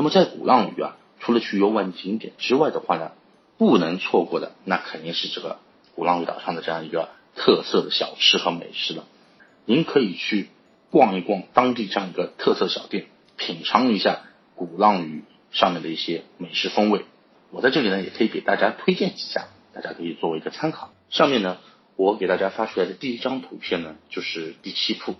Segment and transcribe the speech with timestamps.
[0.00, 3.12] 那么在鼓浪屿啊，除了去游玩景点之外的话呢，
[3.58, 5.58] 不能错过的那肯定是这个
[5.94, 9.04] 鼓浪屿岛上的这样一个特色的小吃和美食了。
[9.66, 10.48] 您可以去
[10.90, 14.22] 逛一逛当地这样一个特色小店，品尝一下
[14.54, 17.04] 鼓浪屿上面的一些美食风味。
[17.50, 20.94] 我在这里呢，也可以给大家推荐几家，大家可以作为一个参考。
[21.10, 21.58] 上面呢，
[21.96, 25.16] 我给大家发出来的第一张图片呢，就是第七铺，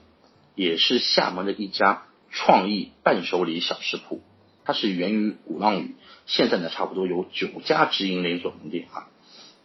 [0.54, 4.22] 也是厦门的一家创意伴手礼小吃铺。
[4.70, 9.08] 它是源于鼓浪屿，现在呢，差不多有九家直营连锁门店啊。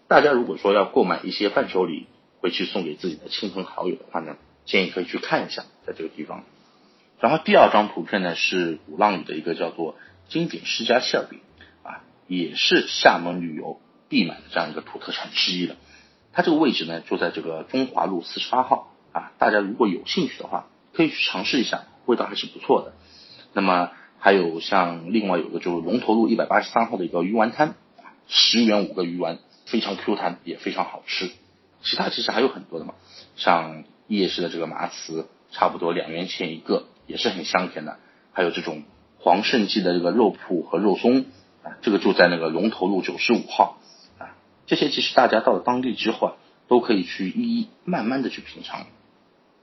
[0.07, 2.07] 大家如果说要购买一些伴手礼
[2.39, 6.43] 回去送给自己的亲朋好友的话呢，建议可以去看一下，在这个地方。
[7.19, 9.95] 然后第二张图片呢，是鼓浪屿的一个叫做
[10.27, 11.39] 经典世家馅饼
[11.83, 13.79] 啊，也是厦门旅游
[14.09, 15.75] 必买的这样一个土特产之一了。
[16.33, 19.33] 它这个位置呢，就在这个中华路四十八号啊。
[19.37, 22.93] 大家如果有兴趣的话，可以去尝试一下，味道还是不错的。
[23.53, 23.91] 那么
[24.25, 27.75] 还有像另外有个就是龙头路一百八十三号的一个鱼丸摊，
[28.27, 29.37] 十元五个鱼丸，
[29.67, 31.29] 非常 Q 弹，也非常好吃。
[31.83, 32.95] 其他其实还有很多的嘛，
[33.35, 37.99] 像夜市的这个麻糍，差不多两元钱一个，也是很香甜的。
[38.31, 38.81] 还有这种
[39.19, 41.25] 黄胜记的这个肉脯和肉松
[41.61, 43.77] 啊，这个就在那个龙头路九十五号
[44.17, 44.33] 啊。
[44.65, 46.33] 这些其实大家到了当地之后啊，
[46.67, 48.87] 都可以去一一慢慢的去品尝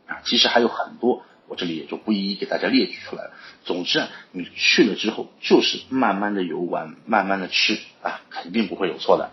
[0.07, 0.23] 啊。
[0.25, 3.33] 其实还有很多，我这里也就不一一给大家列举出来了。
[3.65, 9.31] 总之啊，你去了之后就是慢慢的游玩，慢慢的吃啊，肯定不会有错的。